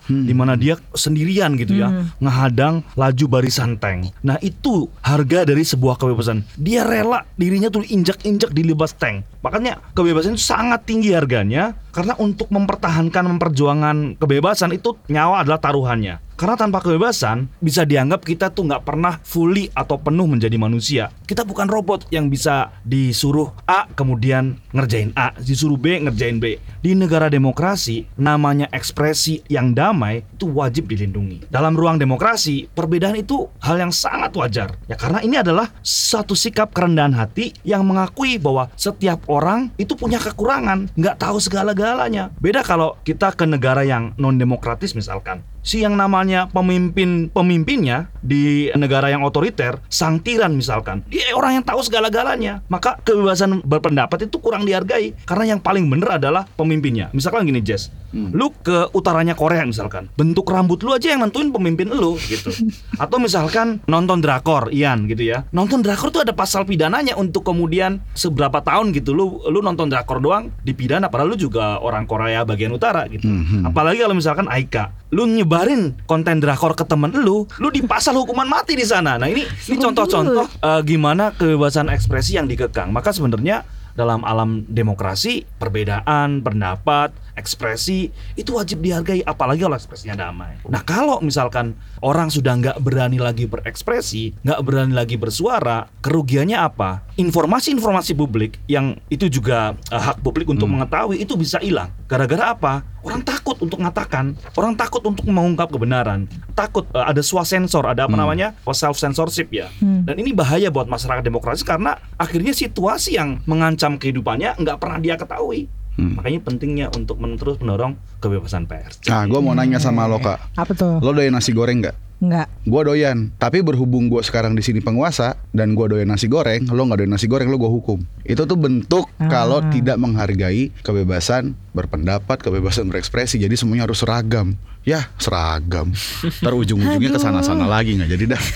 [0.09, 4.09] di mana dia sendirian gitu ya ngehadang laju barisan tank.
[4.25, 6.41] Nah itu harga dari sebuah kebebasan.
[6.57, 9.29] Dia rela dirinya tuh injak-injak di libas tank.
[9.45, 16.17] Makanya kebebasan itu sangat tinggi harganya karena untuk mempertahankan memperjuangkan kebebasan itu nyawa adalah taruhannya.
[16.39, 21.11] Karena tanpa kebebasan bisa dianggap kita tuh nggak pernah fully atau penuh menjadi manusia.
[21.27, 26.55] Kita bukan robot yang bisa disuruh A kemudian ngerjain A, disuruh B ngerjain B.
[26.79, 31.51] Di negara demokrasi namanya ekspresi yang damai itu wajib dilindungi.
[31.51, 34.79] Dalam ruang demokrasi perbedaan itu hal yang sangat wajar.
[34.87, 40.23] Ya karena ini adalah satu sikap kerendahan hati yang mengakui bahwa setiap orang itu punya
[40.23, 42.31] kekurangan, nggak tahu segala-galanya.
[42.39, 48.67] Beda kalau kita ke negara yang non demokratis misalkan si yang namanya pemimpin pemimpinnya di
[48.75, 51.03] negara yang otoriter sang tiran misalkan.
[51.07, 52.63] Dia orang yang tahu segala-galanya.
[52.67, 55.15] Maka kebebasan berpendapat itu kurang dihargai.
[55.23, 57.11] Karena yang paling benar adalah pemimpinnya.
[57.15, 57.91] Misalkan gini Jess.
[58.09, 60.09] Lu ke utaranya Korea misalkan.
[60.17, 62.49] Bentuk rambut lu aja yang nentuin pemimpin lu gitu.
[63.03, 65.45] Atau misalkan nonton drakor Ian gitu ya.
[65.53, 69.13] Nonton drakor tuh ada pasal pidananya untuk kemudian seberapa tahun gitu.
[69.13, 71.07] Lu lu nonton drakor doang dipidana.
[71.07, 73.29] Padahal lu juga orang Korea bagian utara gitu.
[73.61, 74.91] Apalagi kalau misalkan Aika.
[75.09, 79.17] Lu nyebarin konten drakor ke temen lu, lu dipasal hukuman mati di sana.
[79.17, 82.93] Nah ini ini contoh-contoh eh, gimana kebebasan ekspresi yang dikekang.
[82.93, 83.65] Maka sebenarnya
[83.97, 87.09] dalam alam demokrasi perbedaan pendapat
[87.39, 90.59] ekspresi itu wajib dihargai apalagi kalau ekspresinya damai.
[90.67, 97.07] Nah kalau misalkan orang sudah nggak berani lagi berekspresi, nggak berani lagi bersuara, kerugiannya apa?
[97.15, 101.89] Informasi-informasi publik yang itu juga eh, hak publik untuk mengetahui itu bisa hilang.
[102.11, 102.83] Gara-gara apa?
[102.99, 108.15] Orang takut untuk mengatakan, orang takut untuk mengungkap kebenaran, takut eh, ada swasensor, ada apa
[108.19, 109.71] namanya self censorship ya.
[109.79, 115.15] Dan ini bahaya buat masyarakat demokrasi karena akhirnya situasi yang mengancam kehidupannya nggak pernah dia
[115.15, 115.71] ketahui.
[116.15, 118.99] Makanya pentingnya untuk men- terus mendorong kebebasan pers.
[119.05, 120.97] Nah, gue mau nanya sama lo kak, Apa tuh?
[120.97, 121.95] lo doyan nasi goreng nggak?
[122.19, 122.51] Enggak.
[122.61, 126.83] Gue doyan, tapi berhubung gue sekarang di sini penguasa dan gue doyan nasi goreng, lo
[126.83, 128.03] nggak doyan nasi goreng, lo gue hukum.
[128.23, 133.37] Itu tuh bentuk kalau tidak menghargai kebebasan berpendapat, kebebasan berekspresi.
[133.37, 134.57] Jadi semuanya harus seragam.
[134.87, 135.91] Ya seragam.
[136.41, 138.43] Ntar ujung-ujungnya ke sana-sana lagi nggak jadi dah.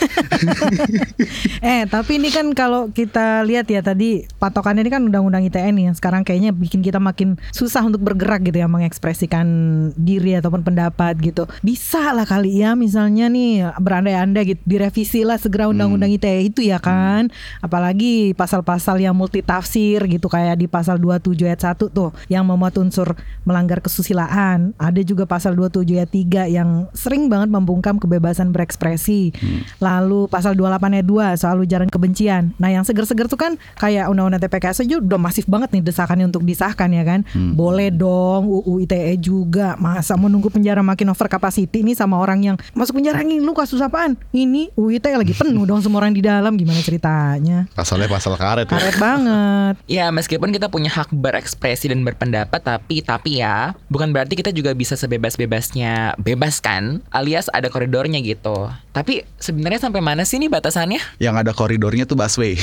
[1.63, 5.91] Eh tapi ini kan kalau kita lihat ya tadi patokannya ini kan undang-undang ITE nih
[5.91, 9.47] yang sekarang kayaknya bikin kita makin susah untuk bergerak gitu ya mengekspresikan
[9.95, 11.47] diri ataupun pendapat gitu.
[11.63, 16.83] Bisa lah kali ya misalnya nih berandai-andai gitu direvisi lah segera undang-undang ITE itu ya
[16.83, 17.31] kan.
[17.63, 23.02] Apalagi pasal-pasal yang multitafsir gitu kayak di pasal 27 ayat 1 tuh yang memuat unsur
[23.43, 24.71] melanggar kesusilaan.
[24.79, 29.35] Ada juga pasal 27 ayat 3 yang sering banget membungkam kebebasan berekspresi.
[29.79, 32.55] Lalu pasal 28 ayat 2 soal ujaran kebencian.
[32.61, 36.45] Nah, yang seger-seger tuh kan kayak undang-undang TPKS aja udah masif banget nih desakannya untuk
[36.45, 37.25] disahkan ya kan.
[37.33, 39.75] Boleh dong UU ITE juga.
[39.79, 43.55] Masa mau nunggu penjara makin over capacity nih sama orang yang masuk penjara nih lu
[43.57, 44.19] kasus apaan?
[44.29, 47.65] Ini UU ITE lagi penuh dong semua orang di dalam gimana ceritanya?
[47.73, 48.77] Pasalnya pasal karet ya.
[48.77, 49.75] Karet banget.
[49.89, 54.75] Ya meskipun kita punya hak berekspresi dan berpendapat tapi tapi ya bukan berarti kita juga
[54.77, 58.69] bisa sebebas-bebasnya bebas kan alias ada koridornya gitu.
[58.93, 61.01] Tapi sebenarnya sampai mana sih nih batasannya?
[61.17, 62.53] Yang ada koridornya tuh busway.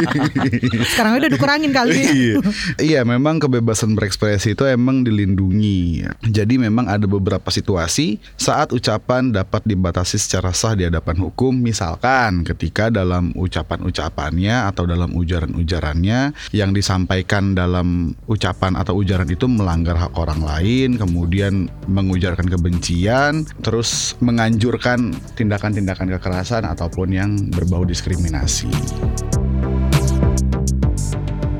[0.96, 2.00] Sekarang udah dikurangin kali.
[2.00, 2.36] iya.
[2.80, 6.08] Iya, memang kebebasan berekspresi itu emang dilindungi.
[6.24, 12.40] Jadi memang ada beberapa situasi saat ucapan dapat dibatasi secara sah di hadapan hukum, misalkan
[12.40, 20.14] ketika dalam ucapan-ucapannya atau dalam ujaran-ujarannya yang disampaikan dalam ucapan atau ujaran itu melanggar hak
[20.14, 28.70] orang lain, kemudian mengujarkan kebencian, terus menganjurkan tindakan-tindakan kekerasan ataupun yang berbau diskriminasi.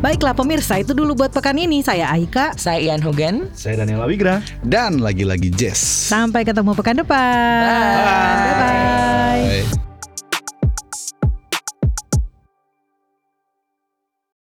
[0.01, 1.85] Baiklah pemirsa, itu dulu buat pekan ini.
[1.85, 2.57] Saya Aika.
[2.57, 3.53] Saya Ian Hogan.
[3.53, 4.41] Saya Daniel Awigra.
[4.65, 6.09] Dan lagi-lagi Jess.
[6.09, 7.61] Sampai ketemu pekan depan.
[7.69, 8.41] Bye.
[8.49, 9.69] Bye-bye.
[9.69, 9.90] Bye.